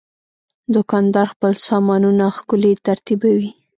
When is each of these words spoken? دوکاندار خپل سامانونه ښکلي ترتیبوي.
دوکاندار 0.73 1.27
خپل 1.33 1.53
سامانونه 1.67 2.25
ښکلي 2.37 2.73
ترتیبوي. 2.87 3.49